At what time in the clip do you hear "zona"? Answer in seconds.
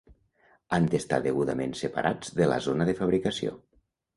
2.71-2.89